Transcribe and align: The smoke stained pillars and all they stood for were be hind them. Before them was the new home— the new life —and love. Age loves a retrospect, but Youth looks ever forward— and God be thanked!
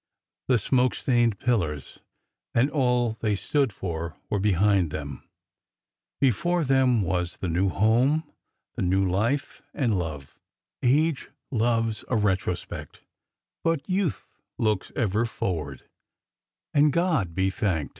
The 0.47 0.57
smoke 0.57 0.95
stained 0.95 1.37
pillars 1.37 1.99
and 2.55 2.71
all 2.71 3.17
they 3.19 3.35
stood 3.35 3.71
for 3.71 4.17
were 4.31 4.39
be 4.39 4.53
hind 4.53 4.89
them. 4.89 5.29
Before 6.19 6.63
them 6.63 7.03
was 7.03 7.37
the 7.37 7.47
new 7.47 7.69
home— 7.69 8.23
the 8.75 8.81
new 8.81 9.07
life 9.07 9.61
—and 9.75 9.99
love. 9.99 10.33
Age 10.81 11.29
loves 11.51 12.03
a 12.07 12.15
retrospect, 12.15 13.01
but 13.63 13.87
Youth 13.87 14.25
looks 14.57 14.91
ever 14.95 15.27
forward— 15.27 15.83
and 16.73 16.91
God 16.91 17.35
be 17.35 17.51
thanked! 17.51 17.89